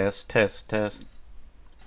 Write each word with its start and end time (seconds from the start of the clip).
Test, 0.00 0.30
test, 0.30 0.68
test. 0.68 1.06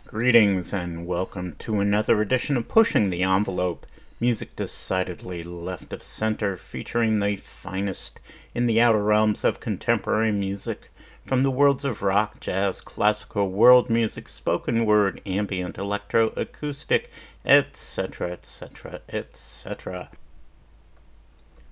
Greetings 0.05 0.73
and 0.73 1.07
welcome 1.07 1.55
to 1.59 1.79
another 1.79 2.21
edition 2.21 2.57
of 2.57 2.67
Pushing 2.67 3.09
the 3.09 3.23
Envelope, 3.23 3.85
music 4.19 4.53
decidedly 4.57 5.45
left 5.45 5.93
of 5.93 6.03
center, 6.03 6.57
featuring 6.57 7.21
the 7.21 7.37
finest 7.37 8.19
in 8.53 8.67
the 8.67 8.81
outer 8.81 9.01
realms 9.01 9.45
of 9.45 9.61
contemporary 9.61 10.33
music 10.33 10.91
from 11.23 11.43
the 11.43 11.49
worlds 11.49 11.85
of 11.85 12.01
rock, 12.01 12.41
jazz, 12.41 12.81
classical, 12.81 13.49
world 13.49 13.89
music, 13.89 14.27
spoken 14.27 14.85
word, 14.85 15.21
ambient, 15.25 15.77
electro, 15.77 16.33
acoustic, 16.35 17.09
etc., 17.45 18.31
etc., 18.31 18.99
etc. 19.07 20.09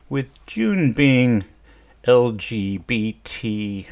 With 0.07 0.29
June 0.45 0.93
being 0.93 1.43
LGBTQ 2.05 3.87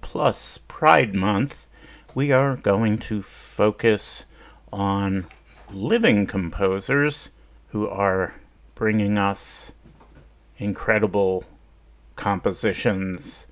plus 0.00 0.58
Pride 0.76 1.14
Month, 1.14 1.68
we 2.14 2.32
are 2.32 2.54
going 2.54 2.98
to 2.98 3.22
focus 3.22 4.26
on 4.70 5.26
living 5.70 6.26
composers 6.26 7.30
who 7.68 7.88
are 7.88 8.34
bringing 8.74 9.16
us 9.16 9.72
incredible 10.58 11.44
compositions, 12.14 13.46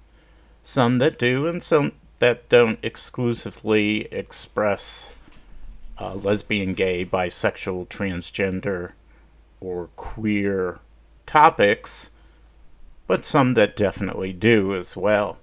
some 0.62 0.98
that 0.98 1.18
do 1.18 1.46
and 1.46 1.62
some 1.62 1.92
that 2.18 2.46
don't 2.50 2.78
exclusively 2.82 4.02
express 4.12 5.14
uh, 5.98 6.12
lesbian, 6.12 6.74
gay, 6.74 7.06
bisexual, 7.06 7.88
transgender, 7.88 8.92
or 9.62 9.88
queer 9.96 10.78
topics, 11.24 12.10
but 13.06 13.24
some 13.24 13.54
that 13.54 13.74
definitely 13.74 14.34
do 14.34 14.76
as 14.76 14.94
well 14.94 15.38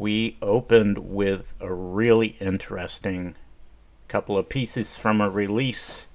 we 0.00 0.34
opened 0.40 0.96
with 0.96 1.52
a 1.60 1.70
really 1.70 2.28
interesting 2.40 3.34
couple 4.08 4.38
of 4.38 4.48
pieces 4.48 4.96
from 4.96 5.20
a 5.20 5.28
release 5.28 6.08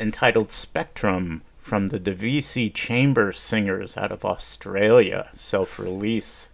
entitled 0.00 0.50
Spectrum 0.50 1.42
from 1.58 1.88
the 1.88 2.00
Divisi 2.00 2.72
Chamber 2.72 3.30
Singers 3.30 3.98
out 3.98 4.12
of 4.12 4.24
Australia, 4.24 5.28
self 5.34 5.78
release. 5.78 6.48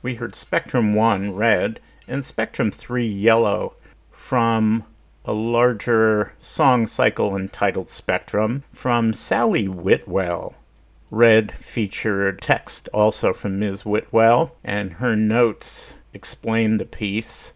We 0.00 0.14
heard 0.14 0.36
Spectrum 0.36 0.94
1 0.94 1.34
red 1.34 1.80
and 2.06 2.24
Spectrum 2.24 2.70
3 2.70 3.04
yellow 3.04 3.74
from 4.12 4.84
a 5.24 5.32
larger 5.32 6.32
song 6.38 6.86
cycle 6.86 7.34
entitled 7.34 7.88
Spectrum 7.88 8.62
from 8.72 9.12
Sally 9.12 9.66
Whitwell. 9.66 10.54
Red 11.10 11.52
featured 11.52 12.42
text 12.42 12.88
also 12.92 13.32
from 13.32 13.58
Ms. 13.58 13.86
Whitwell, 13.86 14.56
and 14.62 14.94
her 14.94 15.16
notes 15.16 15.96
explain 16.12 16.76
the 16.76 16.84
piece. 16.84 17.54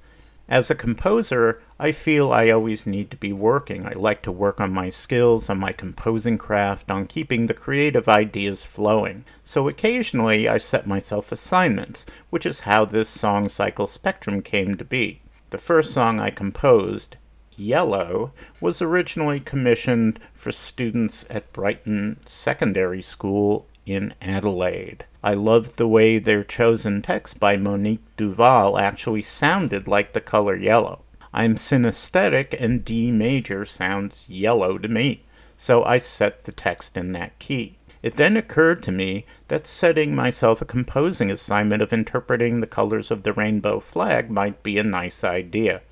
As 0.48 0.70
a 0.70 0.74
composer, 0.74 1.60
I 1.78 1.92
feel 1.92 2.32
I 2.32 2.48
always 2.48 2.86
need 2.86 3.10
to 3.10 3.16
be 3.16 3.32
working. 3.32 3.86
I 3.86 3.92
like 3.92 4.22
to 4.22 4.32
work 4.32 4.60
on 4.60 4.72
my 4.72 4.88
skills, 4.88 5.50
on 5.50 5.58
my 5.58 5.72
composing 5.72 6.38
craft, 6.38 6.90
on 6.90 7.06
keeping 7.06 7.46
the 7.46 7.54
creative 7.54 8.08
ideas 8.08 8.64
flowing. 8.64 9.24
So 9.42 9.68
occasionally 9.68 10.48
I 10.48 10.58
set 10.58 10.86
myself 10.86 11.30
assignments, 11.30 12.06
which 12.30 12.46
is 12.46 12.60
how 12.60 12.86
this 12.86 13.08
song 13.08 13.48
cycle 13.48 13.86
spectrum 13.86 14.40
came 14.40 14.76
to 14.76 14.84
be. 14.84 15.20
The 15.50 15.58
first 15.58 15.92
song 15.92 16.20
I 16.20 16.30
composed, 16.30 17.16
Yellow 17.56 18.32
was 18.62 18.80
originally 18.80 19.38
commissioned 19.38 20.18
for 20.32 20.50
students 20.50 21.26
at 21.28 21.52
Brighton 21.52 22.16
Secondary 22.24 23.02
School 23.02 23.66
in 23.84 24.14
Adelaide. 24.22 25.04
I 25.22 25.34
loved 25.34 25.76
the 25.76 25.86
way 25.86 26.18
their 26.18 26.44
chosen 26.44 27.02
text 27.02 27.38
by 27.38 27.58
Monique 27.58 28.04
Duval 28.16 28.78
actually 28.78 29.22
sounded 29.22 29.86
like 29.86 30.12
the 30.12 30.20
color 30.20 30.56
yellow. 30.56 31.02
I'm 31.34 31.56
synesthetic 31.56 32.56
and 32.58 32.84
D 32.84 33.10
major 33.10 33.66
sounds 33.66 34.26
yellow 34.30 34.78
to 34.78 34.88
me, 34.88 35.22
so 35.56 35.84
I 35.84 35.98
set 35.98 36.44
the 36.44 36.52
text 36.52 36.96
in 36.96 37.12
that 37.12 37.38
key. 37.38 37.76
It 38.02 38.16
then 38.16 38.36
occurred 38.36 38.82
to 38.84 38.92
me 38.92 39.26
that 39.48 39.66
setting 39.66 40.14
myself 40.14 40.62
a 40.62 40.64
composing 40.64 41.30
assignment 41.30 41.82
of 41.82 41.92
interpreting 41.92 42.60
the 42.60 42.66
colors 42.66 43.10
of 43.10 43.22
the 43.22 43.32
rainbow 43.32 43.78
flag 43.78 44.30
might 44.30 44.62
be 44.62 44.78
a 44.78 44.84
nice 44.84 45.22
idea 45.22 45.82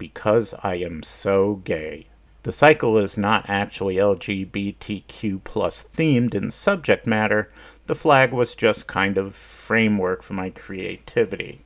because 0.00 0.54
I 0.62 0.76
am 0.76 1.04
so 1.04 1.56
gay. 1.56 2.06
The 2.42 2.52
cycle 2.52 2.96
is 2.96 3.18
not 3.18 3.50
actually 3.50 3.96
LGBTQ 3.96 5.44
plus 5.44 5.84
themed 5.84 6.34
in 6.34 6.50
subject 6.50 7.06
matter, 7.06 7.52
the 7.86 7.94
flag 7.94 8.32
was 8.32 8.54
just 8.54 8.86
kind 8.86 9.18
of 9.18 9.34
framework 9.34 10.22
for 10.22 10.32
my 10.32 10.48
creativity. 10.48 11.60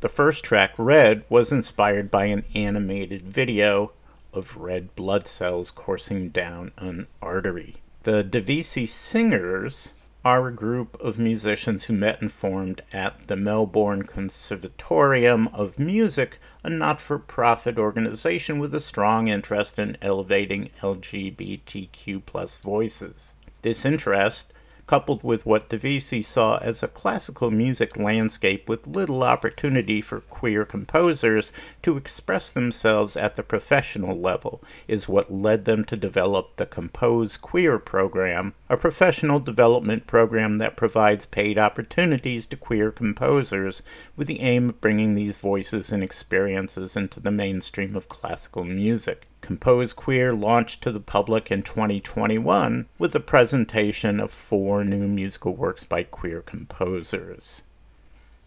The 0.00 0.10
first 0.10 0.44
track, 0.44 0.72
Red, 0.76 1.24
was 1.30 1.52
inspired 1.52 2.10
by 2.10 2.26
an 2.26 2.44
animated 2.54 3.22
video 3.22 3.92
of 4.34 4.58
red 4.58 4.94
blood 4.94 5.26
cells 5.26 5.70
coursing 5.70 6.28
down 6.28 6.72
an 6.76 7.06
artery. 7.22 7.76
The 8.02 8.22
Divisi 8.22 8.86
Singers 8.86 9.94
are 10.24 10.46
a 10.46 10.54
group 10.54 11.00
of 11.00 11.18
musicians 11.18 11.84
who 11.84 11.94
met 11.94 12.20
and 12.20 12.30
formed 12.30 12.82
at 12.92 13.26
the 13.26 13.36
Melbourne 13.36 14.02
Conservatorium 14.02 15.48
of 15.48 15.78
Music, 15.78 16.38
a 16.62 16.68
not 16.68 17.00
for 17.00 17.18
profit 17.18 17.78
organization 17.78 18.58
with 18.58 18.74
a 18.74 18.80
strong 18.80 19.28
interest 19.28 19.78
in 19.78 19.96
elevating 20.02 20.70
LGBTQ 20.80 22.58
voices. 22.58 23.34
This 23.62 23.86
interest 23.86 24.52
coupled 24.90 25.22
with 25.22 25.46
what 25.46 25.68
Divisi 25.68 26.20
saw 26.20 26.58
as 26.58 26.82
a 26.82 26.88
classical 26.88 27.48
music 27.48 27.96
landscape 27.96 28.68
with 28.68 28.88
little 28.88 29.22
opportunity 29.22 30.00
for 30.00 30.18
queer 30.22 30.64
composers 30.64 31.52
to 31.80 31.96
express 31.96 32.50
themselves 32.50 33.16
at 33.16 33.36
the 33.36 33.44
professional 33.44 34.16
level, 34.16 34.60
is 34.88 35.08
what 35.08 35.32
led 35.32 35.64
them 35.64 35.84
to 35.84 35.96
develop 35.96 36.56
the 36.56 36.66
Compose 36.66 37.36
Queer 37.36 37.78
program, 37.78 38.52
a 38.68 38.76
professional 38.76 39.38
development 39.38 40.08
program 40.08 40.58
that 40.58 40.76
provides 40.76 41.24
paid 41.24 41.56
opportunities 41.56 42.44
to 42.48 42.56
queer 42.56 42.90
composers 42.90 43.84
with 44.16 44.26
the 44.26 44.40
aim 44.40 44.70
of 44.70 44.80
bringing 44.80 45.14
these 45.14 45.40
voices 45.40 45.92
and 45.92 46.02
experiences 46.02 46.96
into 46.96 47.20
the 47.20 47.30
mainstream 47.30 47.94
of 47.94 48.08
classical 48.08 48.64
music. 48.64 49.29
Compose 49.40 49.92
Queer 49.92 50.32
launched 50.34 50.82
to 50.82 50.92
the 50.92 51.00
public 51.00 51.50
in 51.50 51.62
2021 51.62 52.86
with 52.98 53.14
a 53.14 53.20
presentation 53.20 54.20
of 54.20 54.30
four 54.30 54.84
new 54.84 55.08
musical 55.08 55.54
works 55.54 55.82
by 55.82 56.02
queer 56.02 56.42
composers. 56.42 57.62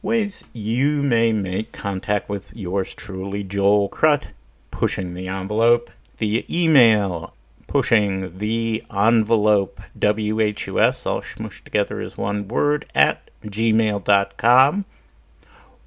Ways 0.02 0.46
you 0.54 1.02
may 1.02 1.34
make 1.34 1.72
contact 1.72 2.30
with 2.30 2.56
yours 2.56 2.94
truly, 2.94 3.44
Joel 3.44 3.90
Krut, 3.90 4.28
pushing 4.70 5.14
the 5.14 5.28
envelope 5.28 5.90
via 6.18 6.44
email, 6.50 7.34
pushing 7.68 8.38
the 8.38 8.84
envelope, 8.96 9.82
WHUS, 10.00 11.06
all 11.06 11.22
smushed 11.22 11.64
together 11.64 12.02
as 12.02 12.18
one 12.18 12.48
word, 12.48 12.86
at 12.94 13.30
gmail.com. 13.44 14.86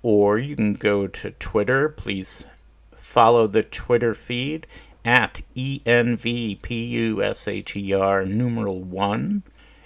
Or 0.02 0.38
you 0.38 0.56
can 0.56 0.75
go 0.75 1.06
to 1.06 1.30
Twitter. 1.32 1.88
Please 1.88 2.44
follow 2.94 3.46
the 3.46 3.62
Twitter 3.62 4.14
feed 4.14 4.66
at 5.06 5.40
ENVPUSHER 5.56 6.26
numeral 8.28 8.82
1. 8.82 9.42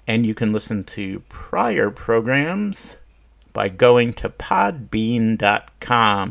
And 0.06 0.26
you 0.26 0.34
can 0.34 0.52
listen 0.52 0.82
to 0.84 1.20
prior 1.28 1.90
programs 1.90 2.96
by 3.52 3.68
going 3.68 4.14
to 4.14 4.28
podbean.com, 4.28 5.34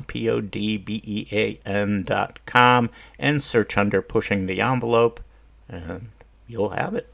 P 0.04 0.30
O 0.30 0.42
D 0.42 0.78
B 0.78 1.02
E 1.06 1.28
A 1.32 1.60
N.com, 1.66 2.90
and 3.18 3.42
search 3.42 3.78
under 3.78 4.02
Pushing 4.02 4.48
the 4.48 4.60
Envelope, 4.62 5.22
and 5.70 6.10
you'll 6.48 6.70
have 6.70 6.96
it. 6.96 7.08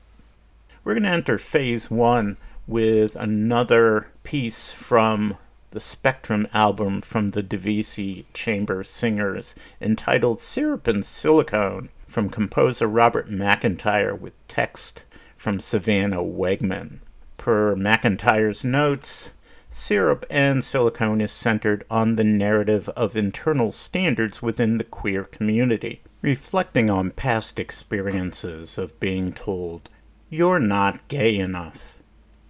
We're 0.83 0.93
going 0.93 1.03
to 1.03 1.09
enter 1.09 1.37
phase 1.37 1.91
one 1.91 2.37
with 2.67 3.15
another 3.15 4.07
piece 4.23 4.71
from 4.71 5.37
the 5.75 5.81
Spectrum 5.81 6.47
album 6.53 7.01
from 7.01 7.27
the 7.27 7.43
Divisi 7.43 8.23
Chamber 8.33 8.81
Singers 8.81 9.57
entitled 9.81 10.39
Syrup 10.39 10.87
and 10.87 11.03
Silicone 11.03 11.89
from 12.07 12.29
composer 12.29 12.87
Robert 12.87 13.29
McIntyre 13.29 14.17
with 14.17 14.37
text 14.47 15.03
from 15.35 15.59
Savanna 15.59 16.23
Wegman. 16.23 16.99
Per 17.35 17.75
McIntyre's 17.75 18.63
notes, 18.63 19.31
Syrup 19.69 20.25
and 20.29 20.63
Silicone 20.63 21.19
is 21.19 21.33
centered 21.33 21.85
on 21.91 22.15
the 22.15 22.23
narrative 22.23 22.87
of 22.95 23.17
internal 23.17 23.73
standards 23.73 24.41
within 24.41 24.77
the 24.77 24.85
queer 24.85 25.25
community, 25.25 26.01
reflecting 26.21 26.89
on 26.89 27.11
past 27.11 27.59
experiences 27.59 28.77
of 28.77 28.97
being 29.01 29.33
told, 29.33 29.89
You're 30.29 30.61
not 30.61 31.05
gay 31.09 31.37
enough. 31.37 31.99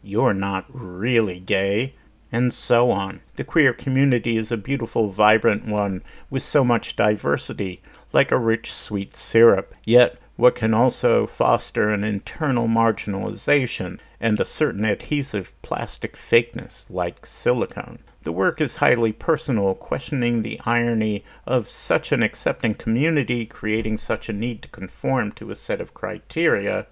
You're 0.04 0.36
not 0.36 0.66
really 0.70 1.40
gay 1.40 1.96
and 2.32 2.54
so 2.54 2.92
on. 2.92 3.22
The 3.36 3.44
queer 3.44 3.74
community 3.74 4.38
is 4.38 4.52
a 4.52 4.58
beautiful, 4.58 5.10
vibrant 5.10 5.66
one 5.66 6.04
with 6.30 6.44
so 6.44 6.64
much 6.64 6.96
diversity, 6.96 7.82
like 8.14 8.32
a 8.32 8.40
rich, 8.40 8.72
sweet 8.72 9.16
syrup, 9.16 9.74
yet 9.84 10.18
what 10.36 10.56
can 10.56 10.74
also 10.74 11.26
foster 11.26 11.90
an 11.90 12.04
internal 12.04 12.68
marginalization 12.68 14.00
and 14.20 14.40
a 14.40 14.46
certain 14.46 14.84
adhesive 14.84 15.54
plastic 15.62 16.16
fakeness 16.16 16.86
like 16.90 17.26
silicone. 17.26 18.00
The 18.24 18.32
work 18.32 18.60
is 18.60 18.78
highly 18.78 19.14
personal, 19.14 19.76
questioning 19.76 20.42
the 20.42 20.60
irony 20.66 21.24
of 21.46 21.70
such 21.70 22.12
an 22.12 22.24
accepting 22.24 22.74
community 22.74 23.46
creating 23.46 23.98
such 23.98 24.28
a 24.30 24.34
need 24.34 24.62
to 24.64 24.68
conform 24.68 25.32
to 25.34 25.52
a 25.52 25.56
set 25.56 25.80
of 25.80 25.94
criteria 25.94 26.88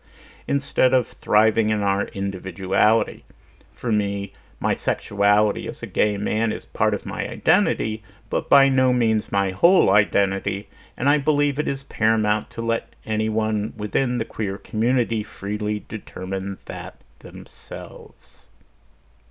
instead 0.47 0.93
of 0.93 1.07
thriving 1.07 1.69
in 1.69 1.81
our 1.81 2.03
individuality. 2.09 3.25
For 3.73 3.91
me, 3.91 4.33
my 4.63 4.73
sexuality 4.73 5.67
as 5.67 5.83
a 5.83 5.87
gay 5.87 6.15
man 6.15 6.53
is 6.53 6.63
part 6.63 6.93
of 6.93 7.05
my 7.05 7.27
identity, 7.27 8.01
but 8.29 8.49
by 8.49 8.69
no 8.69 8.93
means 8.93 9.29
my 9.29 9.51
whole 9.51 9.89
identity, 9.89 10.69
and 10.95 11.09
I 11.09 11.17
believe 11.17 11.59
it 11.59 11.67
is 11.67 11.83
paramount 11.83 12.49
to 12.51 12.61
let 12.61 12.95
anyone 13.05 13.73
within 13.75 14.19
the 14.19 14.25
queer 14.25 14.57
community 14.57 15.21
freely 15.21 15.83
determine 15.89 16.59
that 16.63 16.95
themselves. 17.19 18.47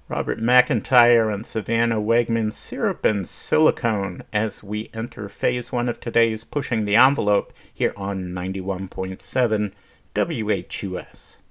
Robert 0.07 0.39
McIntyre 0.39 1.33
and 1.33 1.47
Savanna 1.47 1.97
Wegman 1.97 2.53
syrup 2.53 3.07
and 3.07 3.27
silicone 3.27 4.25
as 4.35 4.62
we 4.62 4.91
enter 4.93 5.31
phase 5.31 5.73
one 5.73 5.89
of 5.89 5.99
today's 5.99 6.45
Pushing 6.45 6.85
the 6.85 6.97
Envelope 6.97 7.55
here 7.73 7.95
on 7.97 8.35
91.7 8.35 9.73
WHUS. 10.15 11.41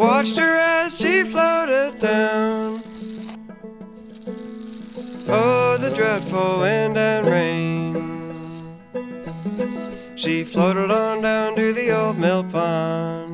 watched 0.00 0.38
her 0.38 0.56
as 0.56 0.96
she 0.98 1.24
floated 1.24 2.00
down. 2.00 2.82
Oh, 5.28 5.76
the 5.78 5.92
dreadful 5.94 6.60
wind 6.60 6.96
and 6.96 7.26
rain. 7.26 7.90
She 10.16 10.42
floated 10.42 10.90
on 10.90 11.20
down 11.20 11.54
to 11.56 11.74
the 11.74 11.90
old 11.90 12.16
mill 12.16 12.44
pond. 12.44 13.29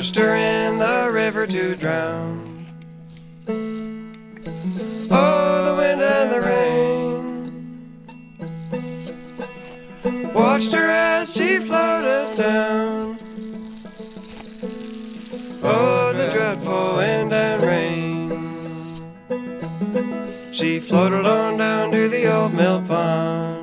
Pushed 0.00 0.16
her 0.16 0.34
in 0.34 0.78
the 0.78 1.10
river 1.12 1.46
to 1.46 1.76
drown. 1.76 2.66
Oh, 5.10 5.64
the 5.66 5.74
wind 5.76 6.00
and 6.00 6.30
the 6.32 6.40
rain. 6.40 7.60
Watched 10.32 10.72
her 10.72 10.88
as 10.88 11.34
she 11.34 11.58
floated 11.58 12.34
down. 12.38 13.18
Oh, 15.62 16.14
the 16.16 16.30
dreadful 16.32 16.96
wind 16.96 17.34
and 17.34 17.62
rain. 17.62 18.30
She 20.50 20.78
floated 20.78 21.26
on 21.26 21.58
down 21.58 21.92
to 21.92 22.08
the 22.08 22.34
old 22.34 22.54
mill 22.54 22.80
pond. 22.88 23.59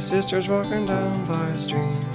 Sisters 0.00 0.48
walking 0.48 0.86
down 0.86 1.26
by 1.26 1.48
a 1.50 1.58
stream. 1.58 2.09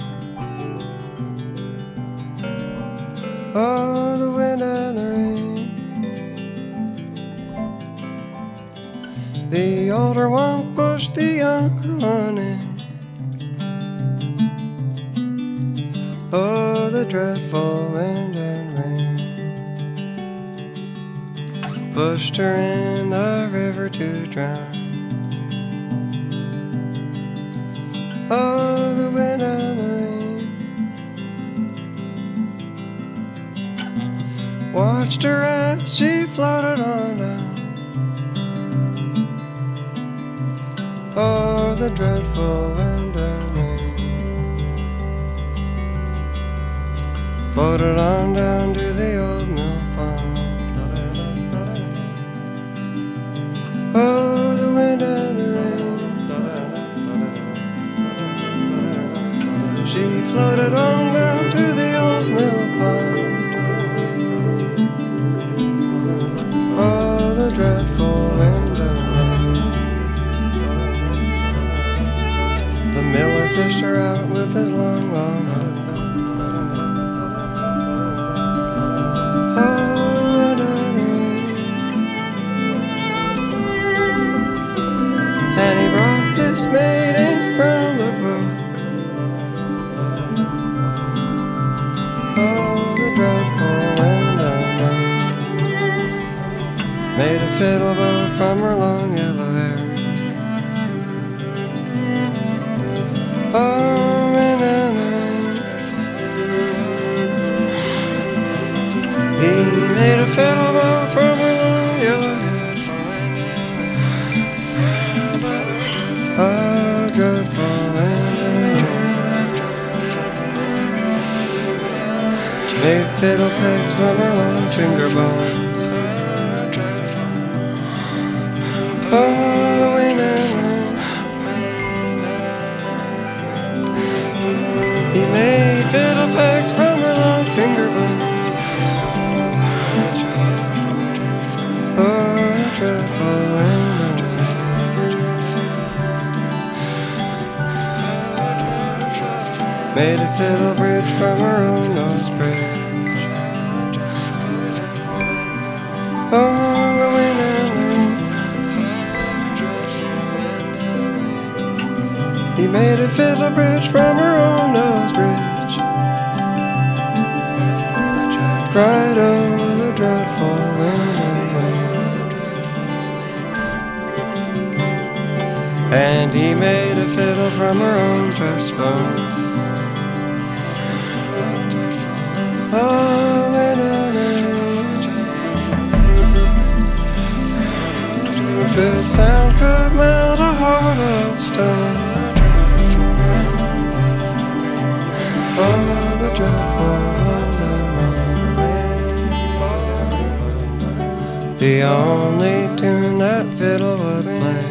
The 201.66 201.82
only 201.82 202.68
tune 202.76 203.18
that 203.18 203.44
fiddle 203.58 203.98
would 203.98 204.24
play. 204.24 204.66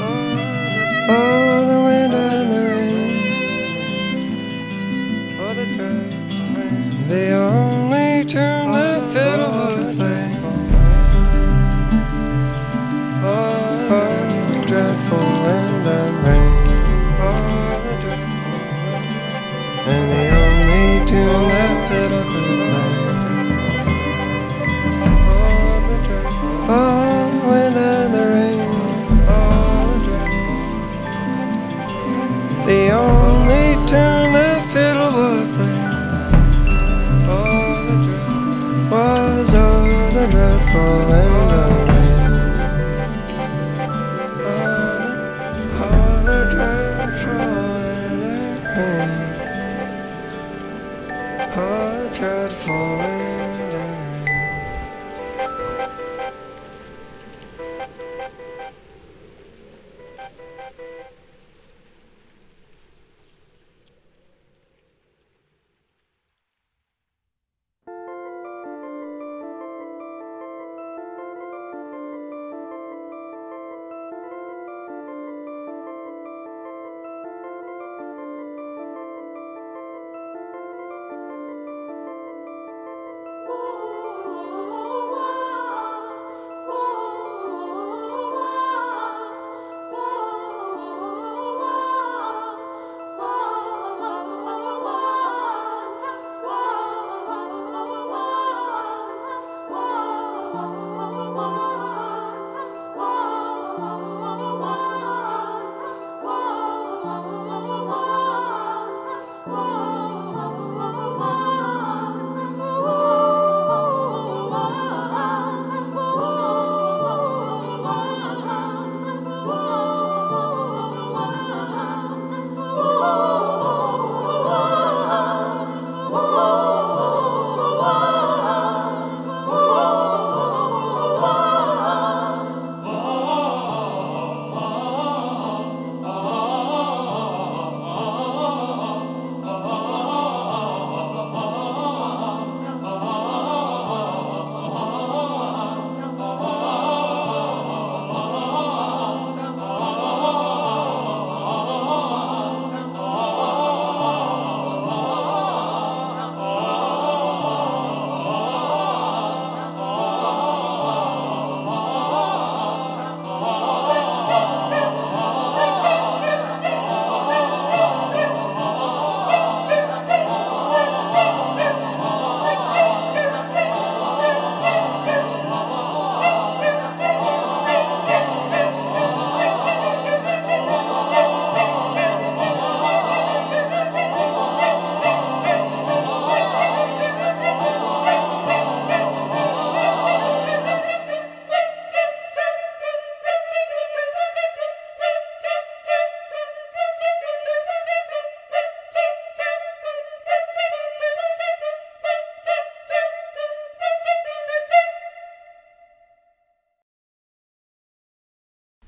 Oh, 0.00 1.10
oh 1.10 1.39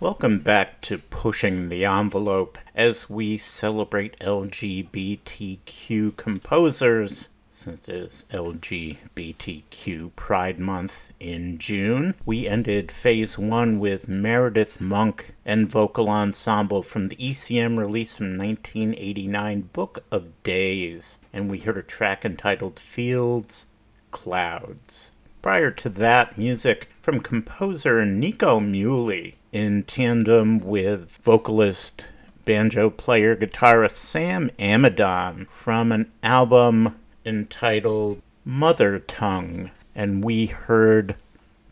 Welcome 0.02 0.40
back 0.40 0.80
to 0.80 0.98
Pushing 0.98 1.68
the 1.68 1.84
Envelope 1.84 2.58
as 2.74 3.08
we 3.08 3.38
celebrate 3.38 4.18
LGBTQ 4.18 6.16
composers. 6.16 7.28
Since 7.52 7.88
it 7.88 7.94
is 7.94 8.24
LGBTQ 8.32 10.16
Pride 10.16 10.58
Month 10.58 11.12
in 11.20 11.56
June, 11.58 12.16
we 12.26 12.48
ended 12.48 12.90
phase 12.90 13.38
one 13.38 13.78
with 13.78 14.08
Meredith 14.08 14.80
Monk 14.80 15.36
and 15.44 15.68
vocal 15.68 16.08
ensemble 16.08 16.82
from 16.82 17.06
the 17.06 17.14
ECM 17.14 17.78
release 17.78 18.16
from 18.16 18.36
1989 18.36 19.70
Book 19.72 20.02
of 20.10 20.42
Days, 20.42 21.20
and 21.32 21.48
we 21.48 21.58
heard 21.58 21.78
a 21.78 21.82
track 21.84 22.24
entitled 22.24 22.80
Fields 22.80 23.68
Clouds. 24.10 25.12
Prior 25.42 25.70
to 25.70 25.88
that, 25.88 26.36
music 26.36 26.88
from 27.00 27.20
composer 27.20 28.04
Nico 28.04 28.58
Muhly 28.58 29.34
in 29.52 29.82
tandem 29.84 30.58
with 30.58 31.18
vocalist, 31.22 32.08
banjo 32.44 32.90
player, 32.90 33.36
guitarist 33.36 33.92
Sam 33.92 34.50
Amidon 34.58 35.46
from 35.48 35.92
an 35.92 36.10
album 36.22 36.96
entitled 37.24 38.20
Mother 38.44 38.98
Tongue. 38.98 39.70
And 39.94 40.24
we 40.24 40.46
heard 40.46 41.16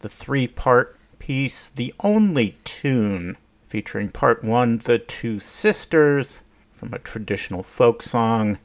the 0.01 0.09
three 0.09 0.47
part 0.47 0.97
piece, 1.19 1.69
The 1.69 1.95
Only 2.01 2.57
Tune, 2.65 3.37
featuring 3.67 4.11
part 4.11 4.45
one, 4.45 4.79
The 4.79 4.99
Two 4.99 5.41
Sisters, 5.41 6.43
from 6.71 6.93
a 6.93 6.99
traditional 6.99 7.63
folk 7.63 8.03
song, 8.03 8.59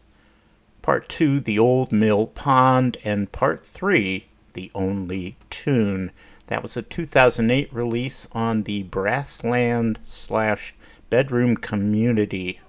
part 0.81 1.07
two, 1.09 1.39
The 1.39 1.57
Old 1.57 1.91
Mill 1.91 2.27
Pond, 2.27 2.97
and 3.03 3.31
part 3.31 3.65
three, 3.65 4.25
The 4.53 4.71
Only 4.75 5.35
Tune. 5.49 6.11
That 6.47 6.61
was 6.61 6.77
a 6.77 6.83
2008 6.83 7.73
release 7.73 8.27
on 8.31 8.63
the 8.63 8.83
Brassland 8.83 9.97
slash 10.03 10.75
Bedroom 11.09 11.57
Community 11.57 12.59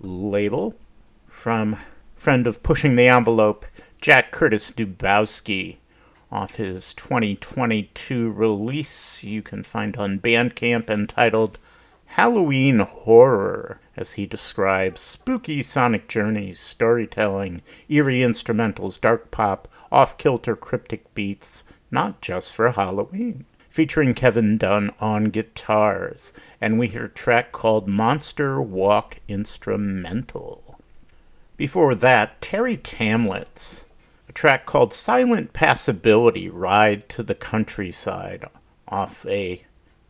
label 0.00 0.74
from 1.26 1.76
friend 2.14 2.46
of 2.46 2.62
Pushing 2.62 2.94
the 2.94 3.08
Envelope, 3.08 3.66
Jack 4.00 4.30
Curtis 4.30 4.70
Dubowski, 4.70 5.78
off 6.30 6.56
his 6.56 6.94
2022 6.94 8.30
release. 8.30 9.24
You 9.24 9.42
can 9.42 9.62
find 9.62 9.96
on 9.96 10.20
Bandcamp 10.20 10.88
entitled 10.88 11.58
Halloween 12.06 12.78
Horror, 12.78 13.80
as 13.96 14.12
he 14.12 14.26
describes 14.26 15.00
spooky 15.00 15.62
sonic 15.62 16.06
journeys, 16.06 16.60
storytelling, 16.60 17.62
eerie 17.88 18.20
instrumentals, 18.20 19.00
dark 19.00 19.32
pop, 19.32 19.66
off 19.90 20.16
kilter 20.18 20.54
cryptic 20.54 21.12
beats, 21.14 21.64
not 21.94 22.20
just 22.20 22.52
for 22.52 22.72
Halloween. 22.72 23.44
Featuring 23.70 24.14
Kevin 24.14 24.58
Dunn 24.58 24.90
on 25.00 25.26
guitars, 25.26 26.32
and 26.60 26.78
we 26.78 26.88
hear 26.88 27.04
a 27.04 27.08
track 27.08 27.52
called 27.52 27.88
Monster 27.88 28.60
Walk 28.60 29.18
Instrumental. 29.28 30.78
Before 31.56 31.94
that, 31.94 32.40
Terre 32.40 32.76
Thaemlitz, 32.76 33.84
a 34.28 34.32
track 34.32 34.66
called 34.66 34.92
Silent 34.92 35.52
Passability 35.52 36.50
Ride 36.52 37.08
to 37.10 37.22
the 37.22 37.34
Countryside, 37.34 38.44
off 38.88 39.24
a 39.26 39.64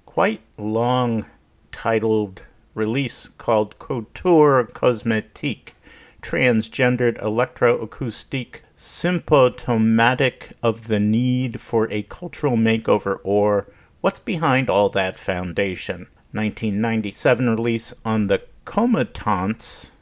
quite 0.07 0.41
long 0.57 1.27
titled 1.71 2.43
release 2.75 3.29
called 3.37 3.79
Couture 3.79 4.65
Cosmetique, 4.65 5.75
Transgendered 6.23 7.21
Electroacoustic 7.21 8.61
symptomatic 8.85 10.51
of 10.63 10.89
the 10.89 11.01
need 11.01 11.59
for 11.59 11.91
a 11.91 12.03
cultural 12.03 12.55
makeover 12.55 13.19
or 13.25 13.67
what's 14.03 14.19
behind 14.19 14.69
all 14.69 14.91
that 14.91 15.19
foundation? 15.19 16.07
1997 16.33 17.49
release 17.49 17.95
on 18.05 18.27
the 18.27 18.43
Comatonse 18.67 19.93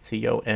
c-o-m-a-t-o-n-s-e 0.00 0.54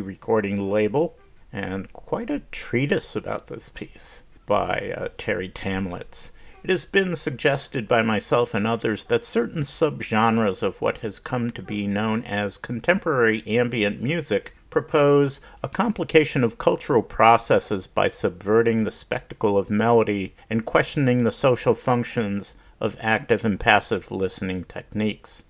recording 0.00 0.70
label 0.70 1.18
and 1.52 1.92
quite 1.92 2.30
a 2.30 2.40
treatise 2.50 3.14
about 3.14 3.48
this 3.48 3.68
piece 3.68 4.22
by 4.46 4.94
uh, 4.96 5.08
Terre 5.18 5.48
Thaemlitz 5.48 6.30
it 6.64 6.70
has 6.70 6.86
been 6.86 7.14
suggested 7.14 7.86
by 7.86 8.00
myself 8.00 8.54
and 8.54 8.66
others 8.66 9.04
that 9.04 9.22
certain 9.22 9.64
subgenres 9.64 10.62
of 10.62 10.80
what 10.80 10.98
has 10.98 11.18
come 11.18 11.50
to 11.50 11.60
be 11.60 11.86
known 11.86 12.24
as 12.24 12.56
contemporary 12.56 13.42
ambient 13.46 14.00
music 14.00 14.54
propose 14.74 15.40
a 15.62 15.68
complication 15.68 16.42
of 16.42 16.58
cultural 16.58 17.00
processes 17.00 17.86
by 17.86 18.08
subverting 18.08 18.82
the 18.82 18.90
spectacle 18.90 19.56
of 19.56 19.70
melody 19.70 20.34
and 20.50 20.66
questioning 20.66 21.22
the 21.22 21.30
social 21.30 21.74
functions 21.74 22.54
of 22.80 22.96
active 23.00 23.44
and 23.44 23.60
passive 23.60 24.10
listening 24.10 24.64
techniques. 24.64 25.44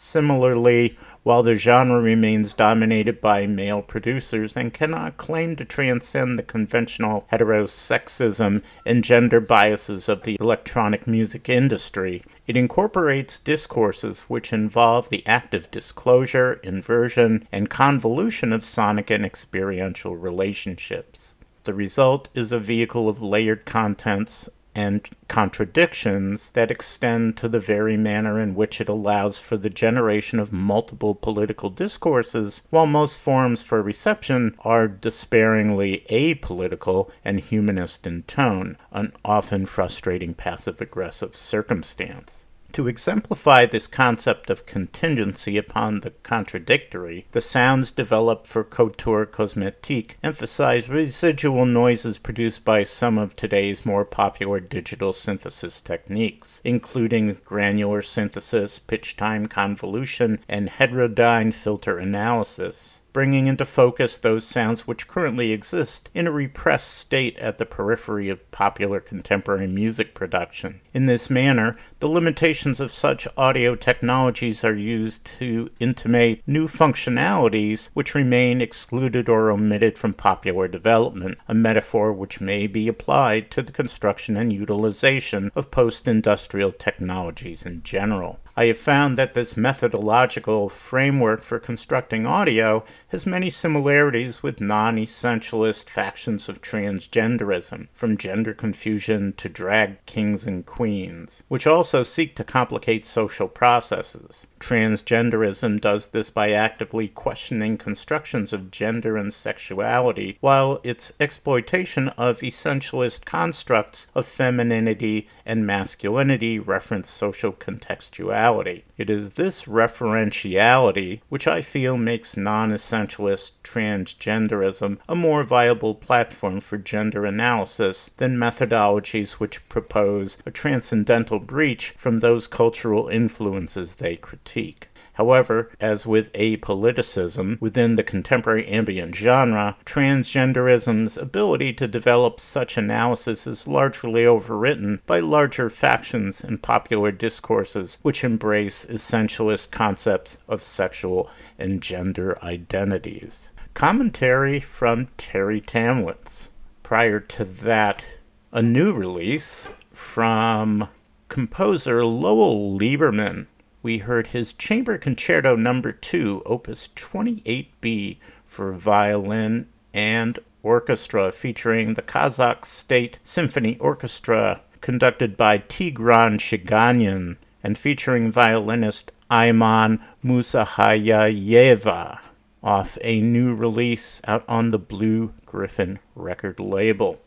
Similarly, 0.00 0.96
while 1.24 1.42
the 1.42 1.56
genre 1.56 2.00
remains 2.00 2.54
dominated 2.54 3.20
by 3.20 3.48
male 3.48 3.82
producers 3.82 4.56
and 4.56 4.72
cannot 4.72 5.16
claim 5.16 5.56
to 5.56 5.64
transcend 5.64 6.38
the 6.38 6.44
conventional 6.44 7.26
heterosexism 7.32 8.62
and 8.86 9.02
gender 9.02 9.40
biases 9.40 10.08
of 10.08 10.22
the 10.22 10.36
electronic 10.38 11.08
music 11.08 11.48
industry, 11.48 12.22
it 12.46 12.56
incorporates 12.56 13.40
discourses 13.40 14.20
which 14.28 14.52
involve 14.52 15.08
the 15.08 15.26
active 15.26 15.68
disclosure, 15.72 16.60
inversion, 16.62 17.48
and 17.50 17.68
convolution 17.68 18.52
of 18.52 18.64
sonic 18.64 19.10
and 19.10 19.26
experiential 19.26 20.16
relationships. 20.16 21.34
The 21.64 21.74
result 21.74 22.28
is 22.34 22.52
a 22.52 22.60
vehicle 22.60 23.08
of 23.08 23.20
layered 23.20 23.64
contents 23.64 24.48
and 24.78 25.08
contradictions 25.26 26.50
that 26.50 26.70
extend 26.70 27.36
to 27.36 27.48
the 27.48 27.58
very 27.58 27.96
manner 27.96 28.38
in 28.38 28.54
which 28.54 28.80
it 28.80 28.88
allows 28.88 29.36
for 29.36 29.56
the 29.56 29.68
generation 29.68 30.38
of 30.38 30.52
multiple 30.52 31.16
political 31.16 31.68
discourses, 31.68 32.62
while 32.70 32.86
most 32.86 33.18
forms 33.18 33.60
for 33.60 33.82
reception 33.82 34.54
are 34.60 34.86
despairingly 34.86 36.06
apolitical 36.10 37.10
and 37.24 37.40
humanist 37.40 38.06
in 38.06 38.22
tone, 38.22 38.78
an 38.92 39.12
often 39.24 39.66
frustrating 39.66 40.32
passive 40.32 40.80
aggressive 40.80 41.36
circumstance. 41.36 42.46
To 42.72 42.86
exemplify 42.86 43.66
this 43.66 43.86
concept 43.86 44.50
of 44.50 44.66
contingency 44.66 45.56
upon 45.56 46.00
the 46.00 46.10
contradictory, 46.22 47.26
the 47.32 47.40
sounds 47.40 47.90
developed 47.90 48.46
for 48.46 48.62
Couture 48.62 49.26
Cosmetique 49.26 50.16
emphasize 50.22 50.88
residual 50.88 51.66
noises 51.66 52.18
produced 52.18 52.64
by 52.64 52.84
some 52.84 53.18
of 53.18 53.34
today's 53.34 53.86
more 53.86 54.04
popular 54.04 54.60
digital 54.60 55.12
synthesis 55.12 55.80
techniques, 55.80 56.60
including 56.62 57.38
granular 57.44 58.02
synthesis, 58.02 58.78
pitch 58.78 59.16
time 59.16 59.46
convolution, 59.46 60.38
and 60.48 60.68
heterodyne 60.68 61.54
filter 61.54 61.98
analysis 61.98 63.00
bringing 63.18 63.48
into 63.48 63.64
focus 63.64 64.16
those 64.16 64.46
sounds 64.46 64.86
which 64.86 65.08
currently 65.08 65.50
exist 65.50 66.08
in 66.14 66.28
a 66.28 66.30
repressed 66.30 66.96
state 66.96 67.36
at 67.38 67.58
the 67.58 67.66
periphery 67.66 68.28
of 68.28 68.48
popular 68.52 69.00
contemporary 69.00 69.66
music 69.66 70.14
production. 70.14 70.80
In 70.94 71.06
this 71.06 71.28
manner, 71.28 71.76
the 71.98 72.06
limitations 72.06 72.78
of 72.78 72.92
such 72.92 73.26
audio 73.36 73.74
technologies 73.74 74.62
are 74.62 74.76
used 74.76 75.24
to 75.40 75.68
intimate 75.80 76.44
new 76.46 76.68
functionalities 76.68 77.90
which 77.92 78.14
remain 78.14 78.60
excluded 78.60 79.28
or 79.28 79.50
omitted 79.50 79.98
from 79.98 80.14
popular 80.14 80.68
development, 80.68 81.38
a 81.48 81.54
metaphor 81.54 82.12
which 82.12 82.40
may 82.40 82.68
be 82.68 82.86
applied 82.86 83.50
to 83.50 83.62
the 83.62 83.72
construction 83.72 84.36
and 84.36 84.52
utilization 84.52 85.50
of 85.56 85.72
post 85.72 86.06
industrial 86.06 86.70
technologies 86.70 87.66
in 87.66 87.82
general. 87.82 88.38
I 88.58 88.64
have 88.64 88.78
found 88.78 89.16
that 89.16 89.34
this 89.34 89.56
methodological 89.56 90.68
framework 90.68 91.42
for 91.42 91.60
constructing 91.60 92.26
audio 92.26 92.84
has 93.10 93.24
many 93.24 93.50
similarities 93.50 94.42
with 94.42 94.60
non 94.60 94.96
essentialist 94.96 95.88
factions 95.88 96.48
of 96.48 96.60
transgenderism, 96.60 97.86
from 97.92 98.18
gender 98.18 98.52
confusion 98.52 99.32
to 99.36 99.48
drag 99.48 100.04
kings 100.06 100.44
and 100.44 100.66
queens, 100.66 101.44
which 101.46 101.68
also 101.68 102.02
seek 102.02 102.34
to 102.34 102.42
complicate 102.42 103.04
social 103.04 103.46
processes. 103.46 104.48
Transgenderism 104.58 105.80
does 105.80 106.08
this 106.08 106.28
by 106.28 106.50
actively 106.50 107.06
questioning 107.06 107.78
constructions 107.78 108.52
of 108.52 108.72
gender 108.72 109.16
and 109.16 109.32
sexuality, 109.32 110.36
while 110.40 110.80
its 110.82 111.12
exploitation 111.20 112.08
of 112.18 112.40
essentialist 112.40 113.24
constructs 113.24 114.08
of 114.16 114.26
femininity 114.26 115.28
and 115.46 115.64
masculinity 115.64 116.58
reference 116.58 117.08
social 117.08 117.52
contextuality 117.52 118.47
reality. 118.48 118.82
It 118.96 119.10
is 119.10 119.32
this 119.32 119.64
referentiality 119.64 121.20
which 121.28 121.46
I 121.46 121.60
feel 121.60 121.98
makes 121.98 122.36
non 122.36 122.70
essentialist 122.70 123.52
transgenderism 123.62 124.98
a 125.06 125.14
more 125.14 125.44
viable 125.44 125.94
platform 125.94 126.60
for 126.60 126.78
gender 126.78 127.26
analysis 127.26 128.10
than 128.16 128.38
methodologies 128.38 129.32
which 129.32 129.68
propose 129.68 130.38
a 130.46 130.50
transcendental 130.50 131.38
breach 131.38 131.90
from 131.90 132.18
those 132.18 132.46
cultural 132.46 133.08
influences 133.08 133.96
they 133.96 134.16
critique. 134.16 134.87
However, 135.18 135.68
as 135.80 136.06
with 136.06 136.32
apoliticism 136.32 137.58
within 137.60 137.96
the 137.96 138.04
contemporary 138.04 138.68
ambient 138.68 139.16
genre, 139.16 139.76
transgenderism's 139.84 141.18
ability 141.18 141.72
to 141.72 141.88
develop 141.88 142.38
such 142.38 142.78
analysis 142.78 143.44
is 143.44 143.66
largely 143.66 144.22
overwritten 144.22 145.00
by 145.06 145.18
larger 145.18 145.70
factions 145.70 146.44
in 146.44 146.58
popular 146.58 147.10
discourses 147.10 147.98
which 148.02 148.22
embrace 148.22 148.86
essentialist 148.86 149.72
concepts 149.72 150.38
of 150.46 150.62
sexual 150.62 151.28
and 151.58 151.82
gender 151.82 152.38
identities. 152.40 153.50
Commentary 153.74 154.60
from 154.60 155.08
Terre 155.16 155.60
Thaemlitz. 155.60 156.50
Prior 156.84 157.18
to 157.18 157.44
that, 157.44 158.06
a 158.52 158.62
new 158.62 158.92
release 158.92 159.68
from 159.92 160.88
composer 161.28 162.04
Lowell 162.04 162.78
Liebermann. 162.78 163.48
We 163.80 163.98
heard 163.98 164.28
his 164.28 164.52
Chamber 164.54 164.98
Concerto 164.98 165.54
Number 165.54 165.92
2, 165.92 166.42
Opus 166.44 166.88
28B 166.96 168.18
for 168.44 168.72
violin 168.72 169.68
and 169.94 170.40
orchestra 170.64 171.30
featuring 171.30 171.94
the 171.94 172.02
Kazakh 172.02 172.64
State 172.64 173.20
Symphony 173.22 173.78
Orchestra 173.78 174.62
conducted 174.80 175.36
by 175.36 175.58
Tigran 175.58 176.38
Shiganyan 176.38 177.36
and 177.62 177.78
featuring 177.78 178.32
violinist 178.32 179.12
Aiman 179.30 180.02
Mussakhajayeva 180.24 182.18
off 182.62 182.98
a 183.02 183.20
new 183.20 183.54
release 183.54 184.20
out 184.26 184.44
on 184.48 184.70
the 184.70 184.78
Blue 184.78 185.32
Griffin 185.46 186.00
record 186.16 186.58
label. 186.58 187.20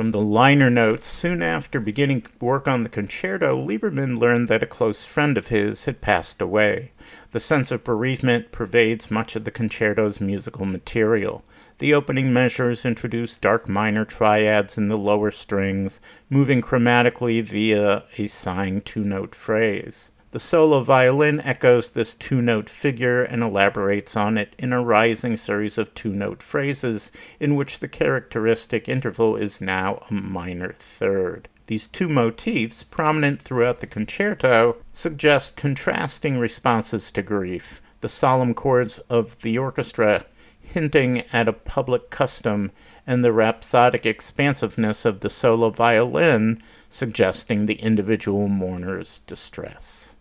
From 0.00 0.12
the 0.12 0.18
liner 0.22 0.70
notes, 0.70 1.06
soon 1.06 1.42
after 1.42 1.78
beginning 1.78 2.24
work 2.40 2.66
on 2.66 2.84
the 2.84 2.88
concerto, 2.88 3.54
Liebermann 3.54 4.18
learned 4.18 4.48
that 4.48 4.62
a 4.62 4.66
close 4.66 5.04
friend 5.04 5.36
of 5.36 5.48
his 5.48 5.84
had 5.84 6.00
passed 6.00 6.40
away. 6.40 6.92
The 7.32 7.38
sense 7.38 7.70
of 7.70 7.84
bereavement 7.84 8.50
pervades 8.50 9.10
much 9.10 9.36
of 9.36 9.44
the 9.44 9.50
concerto's 9.50 10.18
musical 10.18 10.64
material. 10.64 11.44
The 11.80 11.92
opening 11.92 12.32
measures 12.32 12.86
introduce 12.86 13.36
dark 13.36 13.68
minor 13.68 14.06
triads 14.06 14.78
in 14.78 14.88
the 14.88 14.96
lower 14.96 15.30
strings, 15.30 16.00
moving 16.30 16.62
chromatically 16.62 17.42
via 17.42 18.04
a 18.16 18.26
sighing 18.26 18.80
two 18.80 19.04
note 19.04 19.34
phrase. 19.34 20.12
The 20.32 20.38
solo 20.38 20.80
violin 20.80 21.40
echoes 21.40 21.90
this 21.90 22.14
two 22.14 22.40
note 22.40 22.70
figure 22.70 23.24
and 23.24 23.42
elaborates 23.42 24.16
on 24.16 24.38
it 24.38 24.54
in 24.60 24.72
a 24.72 24.80
rising 24.80 25.36
series 25.36 25.76
of 25.76 25.92
two 25.92 26.12
note 26.12 26.40
phrases, 26.40 27.10
in 27.40 27.56
which 27.56 27.80
the 27.80 27.88
characteristic 27.88 28.88
interval 28.88 29.34
is 29.34 29.60
now 29.60 30.06
a 30.08 30.14
minor 30.14 30.72
third. 30.72 31.48
These 31.66 31.88
two 31.88 32.08
motifs, 32.08 32.84
prominent 32.84 33.42
throughout 33.42 33.78
the 33.78 33.88
concerto, 33.88 34.76
suggest 34.92 35.56
contrasting 35.56 36.38
responses 36.38 37.10
to 37.10 37.22
grief. 37.22 37.82
The 38.00 38.08
solemn 38.08 38.54
chords 38.54 39.00
of 39.10 39.42
the 39.42 39.58
orchestra 39.58 40.26
hinting 40.60 41.24
at 41.32 41.48
a 41.48 41.52
public 41.52 42.08
custom, 42.08 42.70
and 43.04 43.24
the 43.24 43.32
rhapsodic 43.32 44.06
expansiveness 44.06 45.04
of 45.04 45.22
the 45.22 45.30
solo 45.30 45.70
violin 45.70 46.62
suggesting 46.88 47.66
the 47.66 47.82
individual 47.82 48.46
mourner's 48.46 49.18
distress 49.26 50.14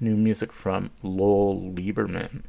new 0.00 0.16
music 0.16 0.52
from 0.52 0.90
Lowell 1.02 1.72
Liebermann. 1.74 2.42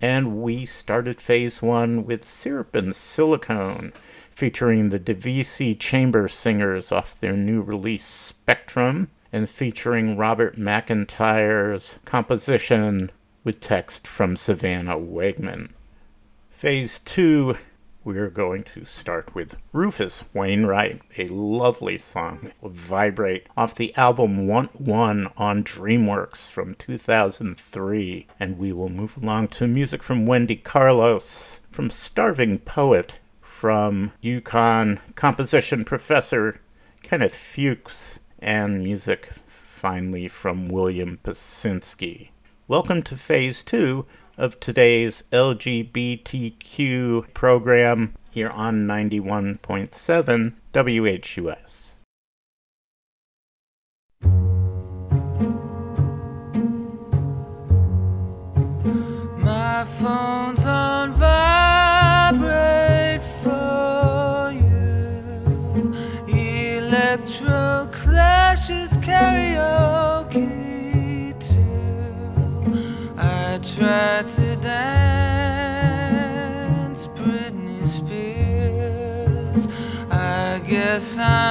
And 0.00 0.42
we 0.42 0.66
started 0.66 1.20
phase 1.20 1.62
one 1.62 2.04
with 2.04 2.24
Syrup 2.24 2.76
and 2.76 2.94
Silicone, 2.94 3.92
featuring 4.30 4.90
the 4.90 5.00
Divisi 5.00 5.78
Chamber 5.78 6.28
Singers 6.28 6.92
off 6.92 7.18
their 7.18 7.36
new 7.36 7.62
release 7.62 8.04
Spectrum, 8.04 9.08
and 9.32 9.48
featuring 9.48 10.16
Robert 10.16 10.56
McIntyre's 10.56 11.98
composition 12.04 13.10
with 13.42 13.60
text 13.60 14.06
from 14.06 14.36
Savanna 14.36 14.96
Wegman. 14.96 15.70
Phase 16.50 16.98
two 16.98 17.56
we're 18.06 18.30
going 18.30 18.62
to 18.62 18.84
start 18.84 19.34
with 19.34 19.60
Rufus 19.72 20.22
Wainwright, 20.32 21.02
a 21.18 21.26
lovely 21.26 21.98
song, 21.98 22.52
Vibrate, 22.62 23.48
off 23.56 23.74
the 23.74 23.92
album 23.96 24.46
Want 24.46 24.80
One 24.80 25.28
on 25.36 25.64
DreamWorks 25.64 26.48
from 26.48 26.76
2003. 26.76 28.28
And 28.38 28.58
we 28.58 28.72
will 28.72 28.88
move 28.88 29.16
along 29.16 29.48
to 29.48 29.66
music 29.66 30.04
from 30.04 30.24
Wendy 30.24 30.54
Carlos, 30.54 31.58
from 31.72 31.90
Starving 31.90 32.60
Poet, 32.60 33.18
from 33.40 34.12
UConn 34.22 35.00
composition 35.16 35.84
professor 35.84 36.60
Kenneth 37.02 37.34
Fuchs, 37.34 38.20
and 38.38 38.84
music 38.84 39.30
finally 39.46 40.28
from 40.28 40.68
William 40.68 41.18
Basinski. 41.24 42.30
Welcome 42.68 43.02
to 43.02 43.16
Phase 43.16 43.64
2 43.64 44.06
of 44.36 44.60
today's 44.60 45.22
LGBTQ 45.32 47.32
program 47.32 48.14
here 48.30 48.50
on 48.50 48.86
91.7 48.86 50.52
WHUS. 50.72 51.94
My 59.38 59.84
phone's 59.84 60.55
I 80.96 81.45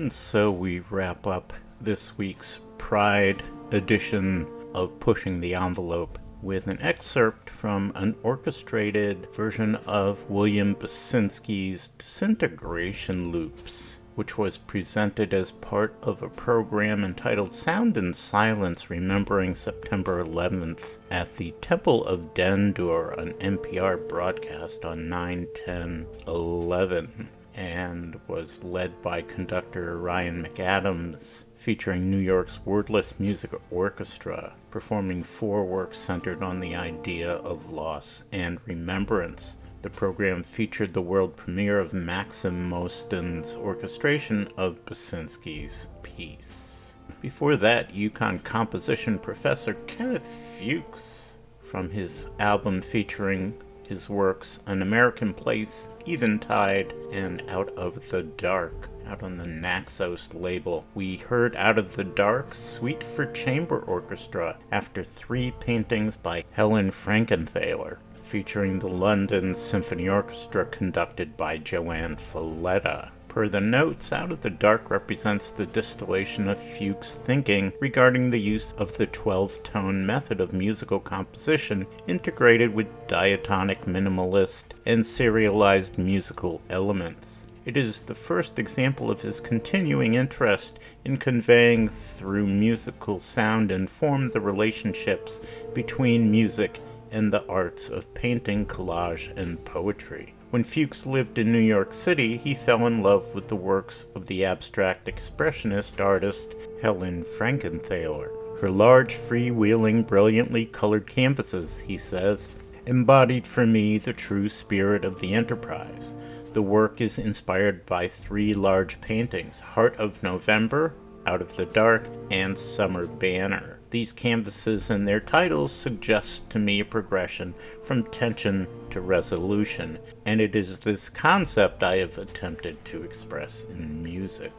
And 0.00 0.10
so 0.10 0.50
we 0.50 0.80
wrap 0.88 1.26
up 1.26 1.52
this 1.78 2.16
week's 2.16 2.60
Pride 2.78 3.42
edition 3.70 4.46
of 4.72 4.98
Pushing 4.98 5.40
the 5.40 5.54
Envelope 5.54 6.18
with 6.40 6.68
an 6.68 6.80
excerpt 6.80 7.50
from 7.50 7.92
an 7.94 8.16
orchestrated 8.22 9.30
version 9.34 9.74
of 9.84 10.30
William 10.30 10.74
Basinski's 10.74 11.88
Disintegration 11.98 13.30
Loops, 13.30 13.98
which 14.14 14.38
was 14.38 14.56
presented 14.56 15.34
as 15.34 15.52
part 15.52 15.94
of 16.02 16.22
a 16.22 16.30
program 16.30 17.04
entitled 17.04 17.52
Sound 17.52 17.98
and 17.98 18.16
Silence 18.16 18.88
Remembering 18.88 19.54
September 19.54 20.24
11th 20.24 20.96
at 21.10 21.36
the 21.36 21.52
Temple 21.60 22.06
of 22.06 22.32
Dendur, 22.32 23.12
an 23.18 23.34
NPR 23.34 24.08
broadcast 24.08 24.86
on 24.86 25.10
9 25.10 25.46
10 25.66 26.06
11 26.26 27.28
and 27.54 28.18
was 28.28 28.62
led 28.64 29.00
by 29.02 29.22
conductor 29.22 29.98
Ryan 29.98 30.44
McAdams, 30.44 31.44
featuring 31.56 32.10
New 32.10 32.18
York's 32.18 32.60
Wordless 32.64 33.18
Music 33.18 33.50
Orchestra, 33.70 34.54
performing 34.70 35.22
four 35.22 35.64
works 35.64 35.98
centered 35.98 36.42
on 36.42 36.60
the 36.60 36.74
idea 36.74 37.32
of 37.32 37.70
loss 37.72 38.24
and 38.32 38.58
remembrance 38.66 39.56
The 39.82 39.90
program 39.90 40.42
featured 40.42 40.92
the 40.92 41.00
world 41.00 41.36
premiere 41.36 41.80
of 41.80 41.94
Maxim 41.94 42.68
Moston's 42.68 43.56
orchestration 43.56 44.48
of 44.58 44.84
Basinski's 44.84 45.88
piece. 46.02 46.94
Before 47.22 47.56
that, 47.56 47.92
UConn 47.94 48.44
composition 48.44 49.18
professor 49.18 49.74
Kenneth 49.86 50.26
Fuchs 50.26 51.36
from 51.62 51.88
his 51.88 52.26
album 52.38 52.82
featuring 52.82 53.54
his 53.90 54.08
works 54.08 54.60
An 54.66 54.82
American 54.82 55.34
Place, 55.34 55.88
Eventide, 56.06 56.94
and 57.10 57.42
Out 57.48 57.70
of 57.70 58.08
the 58.10 58.22
Dark, 58.22 58.88
out 59.04 59.24
on 59.24 59.36
the 59.36 59.48
Naxos 59.48 60.32
label. 60.32 60.84
We 60.94 61.16
heard 61.16 61.56
Out 61.56 61.76
of 61.76 61.96
the 61.96 62.04
Dark, 62.04 62.54
Suite 62.54 63.02
for 63.02 63.26
Chamber 63.26 63.80
Orchestra, 63.80 64.56
after 64.70 65.02
three 65.02 65.50
paintings 65.58 66.16
by 66.16 66.44
Helen 66.52 66.92
Frankenthaler, 66.92 67.98
featuring 68.22 68.78
the 68.78 68.88
London 68.88 69.52
Symphony 69.54 70.08
Orchestra 70.08 70.66
conducted 70.66 71.36
by 71.36 71.58
JoAnn 71.58 72.14
Falletta. 72.16 73.10
Per 73.30 73.48
the 73.48 73.60
notes, 73.60 74.12
Out 74.12 74.32
of 74.32 74.40
the 74.40 74.50
Dark 74.50 74.90
represents 74.90 75.52
the 75.52 75.64
distillation 75.64 76.48
of 76.48 76.58
Fuchs' 76.58 77.14
thinking 77.14 77.72
regarding 77.78 78.28
the 78.28 78.40
use 78.40 78.72
of 78.72 78.96
the 78.96 79.06
12 79.06 79.62
tone 79.62 80.04
method 80.04 80.40
of 80.40 80.52
musical 80.52 80.98
composition 80.98 81.86
integrated 82.08 82.74
with 82.74 82.88
diatonic 83.06 83.82
minimalist 83.82 84.72
and 84.84 85.06
serialized 85.06 85.96
musical 85.96 86.60
elements. 86.68 87.46
It 87.64 87.76
is 87.76 88.02
the 88.02 88.16
first 88.16 88.58
example 88.58 89.12
of 89.12 89.20
his 89.20 89.38
continuing 89.38 90.16
interest 90.16 90.80
in 91.04 91.16
conveying 91.16 91.88
through 91.88 92.48
musical 92.48 93.20
sound 93.20 93.70
and 93.70 93.88
form 93.88 94.30
the 94.30 94.40
relationships 94.40 95.40
between 95.72 96.32
music 96.32 96.80
and 97.12 97.32
the 97.32 97.46
arts 97.46 97.90
of 97.90 98.12
painting, 98.12 98.66
collage, 98.66 99.32
and 99.36 99.64
poetry. 99.64 100.34
When 100.50 100.64
Fuchs 100.64 101.06
lived 101.06 101.38
in 101.38 101.52
New 101.52 101.60
York 101.60 101.94
City, 101.94 102.36
he 102.36 102.54
fell 102.54 102.84
in 102.88 103.04
love 103.04 103.36
with 103.36 103.46
the 103.46 103.54
works 103.54 104.08
of 104.16 104.26
the 104.26 104.44
abstract 104.44 105.06
expressionist 105.06 106.00
artist 106.04 106.56
Helen 106.82 107.22
Frankenthaler. 107.22 108.30
Her 108.60 108.68
large, 108.68 109.14
freewheeling, 109.14 110.08
brilliantly 110.08 110.66
colored 110.66 111.06
canvases, 111.06 111.78
he 111.78 111.96
says, 111.96 112.50
embodied 112.84 113.46
for 113.46 113.64
me 113.64 113.96
the 113.96 114.12
true 114.12 114.48
spirit 114.48 115.04
of 115.04 115.20
the 115.20 115.34
enterprise. 115.34 116.16
The 116.52 116.62
work 116.62 117.00
is 117.00 117.16
inspired 117.16 117.86
by 117.86 118.08
three 118.08 118.52
large 118.52 119.00
paintings 119.00 119.60
Heart 119.60 119.96
of 119.98 120.20
November, 120.20 120.94
Out 121.26 121.42
of 121.42 121.54
the 121.54 121.66
Dark, 121.66 122.08
and 122.28 122.58
Summer 122.58 123.06
Banner. 123.06 123.78
These 123.90 124.12
canvases 124.12 124.90
and 124.90 125.06
their 125.06 125.20
titles 125.20 125.70
suggest 125.70 126.50
to 126.50 126.58
me 126.58 126.80
a 126.80 126.84
progression 126.84 127.54
from 127.84 128.10
tension 128.10 128.66
to 128.90 129.00
resolution, 129.00 129.98
and 130.24 130.40
it 130.40 130.54
is 130.54 130.80
this 130.80 131.08
concept 131.08 131.82
I 131.82 131.96
have 131.96 132.18
attempted 132.18 132.84
to 132.86 133.02
express 133.02 133.64
in 133.64 134.02
music. 134.02 134.52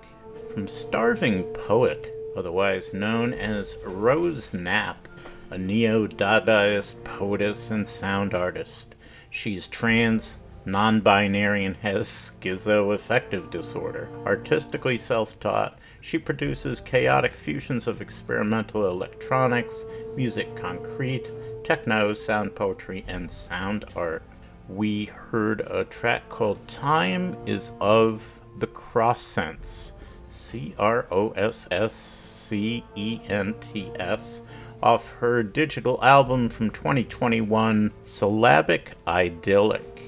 From 0.54 0.68
Starving 0.68 1.44
Poet, 1.54 2.14
otherwise 2.36 2.94
known 2.94 3.34
as 3.34 3.78
Rose 3.86 4.54
Knapp, 4.54 5.08
a 5.50 5.58
neo 5.58 6.08
Dadaist 6.08 7.04
poetess 7.04 7.72
and 7.72 7.88
sound 7.88 8.34
artist. 8.34 8.96
She's 9.30 9.68
trans, 9.68 10.40
non 10.66 11.02
binary, 11.02 11.66
and 11.66 11.76
has 11.78 12.08
schizoaffective 12.08 13.50
disorder. 13.50 14.10
Artistically 14.26 14.98
self 14.98 15.40
taught, 15.40 15.78
she 16.00 16.18
produces 16.18 16.82
chaotic 16.82 17.34
fusions 17.34 17.88
of 17.88 18.02
experimental 18.02 18.88
electronics, 18.88 19.86
musique 20.16 20.56
concrète, 20.56 21.32
techno, 21.64 22.14
sound 22.14 22.56
poetry, 22.56 23.06
and 23.08 23.30
sound 23.30 23.86
art. 23.96 24.24
We 24.70 25.06
heard 25.06 25.62
a 25.62 25.84
track 25.86 26.30
called 26.30 26.68
Time 26.68 27.36
is 27.46 27.72
of 27.82 28.40
the 28.60 28.68
Cross 28.68 29.22
Sense, 29.22 29.94
C 30.28 30.74
R 30.78 31.08
O 31.12 31.32
S 31.32 31.68
S 31.72 31.94
C 31.94 32.84
E 32.96 33.20
N 33.28 33.56
T 33.60 33.92
S, 33.96 34.42
off 34.82 35.14
her 35.14 35.44
digital 35.44 36.00
album 36.04 36.50
from 36.50 36.70
2021, 36.72 37.92
Syllabic 38.04 38.94
Idyllic. 39.08 40.02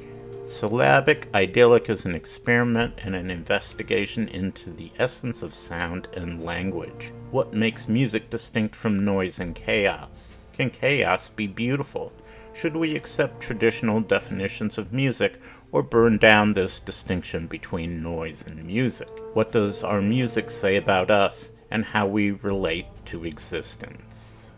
Syllabic 0.46 1.30
Idyllic 1.34 1.90
is 1.90 2.06
an 2.06 2.16
experiment 2.16 2.96
and 2.98 3.16
an 3.16 3.30
investigation 3.30 4.28
into 4.28 4.72
the 4.72 4.92
essence 5.00 5.42
of 5.42 5.54
sound 5.54 6.10
and 6.16 6.44
language. 6.44 7.14
What 7.32 7.54
makes 7.54 7.88
music 7.88 8.30
distinct 8.30 8.76
from 8.76 9.06
noise 9.06 9.40
and 9.40 9.56
chaos? 9.56 10.38
Can 10.54 10.70
chaos 10.70 11.30
be 11.30 11.48
beautiful? 11.48 12.14
Should 12.54 12.76
we 12.76 12.96
accept 12.96 13.42
traditional 13.42 14.00
definitions 14.02 14.78
of 14.78 14.94
music 14.94 15.42
or 15.72 15.82
burn 15.82 16.18
down 16.20 16.54
this 16.54 16.80
distinction 16.80 17.48
between 17.48 18.04
noise 18.04 18.46
and 18.46 18.64
music? 18.64 19.10
What 19.34 19.52
does 19.52 19.84
our 19.84 20.02
music 20.02 20.52
say 20.52 20.76
about 20.76 21.10
us 21.10 21.50
and 21.72 21.84
how 21.84 22.06
we 22.06 22.32
relate 22.32 22.86
to 23.06 23.26
existence? 23.26 24.52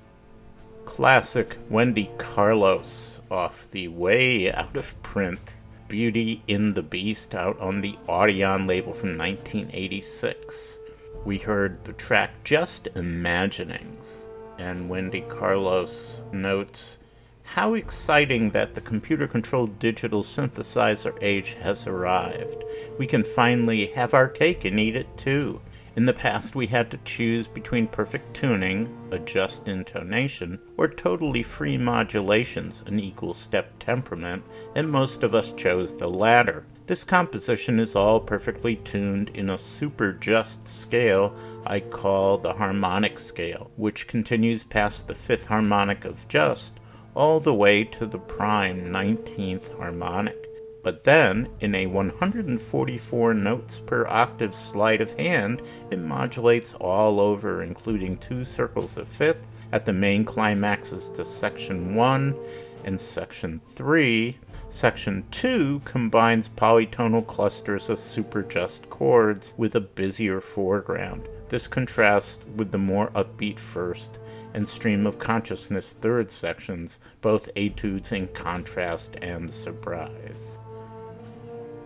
Classic 0.83 1.57
Wendy 1.69 2.11
Carlos 2.17 3.21
off 3.31 3.71
the 3.71 3.87
way 3.87 4.51
out 4.51 4.75
of 4.75 5.01
print 5.01 5.57
Beauty 5.87 6.41
in 6.47 6.73
the 6.73 6.83
Beast 6.83 7.35
out 7.35 7.59
on 7.59 7.79
the 7.79 7.97
Audion 8.09 8.67
label 8.67 8.91
from 8.91 9.17
1986. 9.17 10.79
We 11.23 11.37
heard 11.37 11.83
the 11.83 11.93
track 11.93 12.43
Just 12.43 12.87
Imaginings, 12.95 14.24
and 14.57 14.89
Wendy 14.89 15.21
Carlos 15.21 16.21
notes 16.31 16.99
how 17.43 17.73
exciting 17.75 18.49
that 18.49 18.73
the 18.73 18.81
computer 18.81 19.27
controlled 19.27 19.79
digital 19.79 20.23
synthesizer 20.23 21.17
age 21.21 21.53
has 21.61 21.87
arrived. 21.87 22.63
We 22.97 23.07
can 23.07 23.23
finally 23.23 23.87
have 23.87 24.13
our 24.13 24.27
cake 24.27 24.65
and 24.65 24.79
eat 24.79 24.95
it 24.95 25.17
too. 25.17 25.61
In 25.95 26.05
the 26.05 26.13
past, 26.13 26.55
we 26.55 26.67
had 26.67 26.91
to 26.91 26.97
choose 27.05 27.47
between 27.47 27.87
perfect 27.87 28.33
tuning, 28.33 28.93
a 29.11 29.19
just 29.19 29.69
intonation, 29.69 30.59
or 30.75 30.89
totally 30.89 31.41
free 31.41 31.77
modulations, 31.77 32.83
an 32.87 32.99
equal 32.99 33.33
step 33.33 33.71
temperament, 33.79 34.43
and 34.75 34.91
most 34.91 35.23
of 35.23 35.33
us 35.33 35.53
chose 35.53 35.95
the 35.95 36.09
latter. 36.09 36.65
This 36.87 37.03
composition 37.03 37.79
is 37.79 37.95
all 37.95 38.19
perfectly 38.19 38.75
tuned 38.75 39.29
in 39.29 39.49
a 39.49 39.57
super 39.57 40.13
just 40.13 40.67
scale 40.67 41.35
I 41.65 41.79
call 41.79 42.37
the 42.37 42.53
harmonic 42.53 43.19
scale, 43.19 43.71
which 43.75 44.05
continues 44.07 44.63
past 44.63 45.07
the 45.07 45.15
fifth 45.15 45.47
harmonic 45.47 46.05
of 46.05 46.27
just 46.27 46.79
all 47.15 47.39
the 47.39 47.55
way 47.55 47.85
to 47.85 48.05
the 48.05 48.19
prime 48.19 48.91
19th 48.91 49.75
harmonic. 49.77 50.47
But 50.83 51.01
then, 51.01 51.49
in 51.59 51.73
a 51.73 51.87
144 51.87 53.33
notes 53.33 53.79
per 53.79 54.05
octave 54.05 54.53
sleight 54.53 55.01
of 55.01 55.13
hand, 55.13 55.63
it 55.89 55.97
modulates 55.97 56.75
all 56.75 57.19
over, 57.19 57.63
including 57.63 58.19
two 58.19 58.45
circles 58.45 58.95
of 58.95 59.07
fifths 59.07 59.65
at 59.71 59.87
the 59.87 59.93
main 59.93 60.23
climaxes 60.23 61.09
to 61.09 61.25
section 61.25 61.95
1 61.95 62.35
and 62.83 63.01
section 63.01 63.59
3. 63.65 64.37
Section 64.75 65.23
2 65.31 65.83
combines 65.85 66.49
polytonal 66.49 67.25
clusters 67.25 67.89
of 67.89 67.97
superjust 67.97 68.89
chords 68.89 69.53
with 69.55 69.73
a 69.73 69.79
busier 69.79 70.41
foreground. 70.41 71.29
This 71.47 71.65
contrasts 71.65 72.43
with 72.57 72.73
the 72.73 72.77
more 72.77 73.09
upbeat 73.11 73.57
first 73.57 74.19
and 74.53 74.67
stream 74.67 75.07
of 75.07 75.17
consciousness 75.17 75.93
third 75.93 76.29
sections, 76.29 76.99
both 77.21 77.49
etudes 77.55 78.11
in 78.11 78.27
contrast 78.33 79.15
and 79.21 79.49
surprise. 79.49 80.59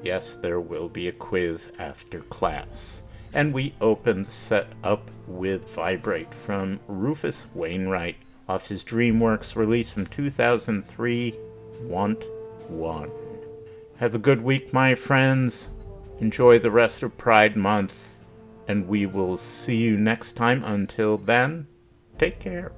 Yes, 0.02 0.36
there 0.38 0.60
will 0.60 0.90
be 0.90 1.10
a 1.10 1.11
quiz 1.11 1.72
after 1.78 2.18
class. 2.18 3.03
And 3.36 3.53
we 3.53 3.76
open 3.82 4.24
the 4.24 4.32
set 4.32 4.66
up 4.84 5.11
with 5.28 5.70
Vibrate 5.76 6.34
from 6.34 6.80
Rufus 6.88 7.45
Wainwright 7.53 8.16
off 8.48 8.68
his 8.68 8.84
DreamWorks 8.84 9.56
release 9.56 9.91
from 9.91 10.07
2003, 10.07 11.36
Want 11.84 12.26
One. 12.69 13.11
Have 13.97 14.15
a 14.15 14.19
good 14.19 14.41
week, 14.41 14.71
my 14.71 14.95
friends. 14.95 15.69
Enjoy 16.19 16.59
the 16.59 16.71
rest 16.71 17.03
of 17.03 17.17
Pride 17.17 17.57
Month, 17.57 18.19
and 18.67 18.87
we 18.87 19.05
will 19.05 19.37
see 19.37 19.77
you 19.77 19.97
next 19.97 20.33
time. 20.33 20.63
Until 20.63 21.17
then, 21.17 21.67
take 22.17 22.39
care. 22.39 22.71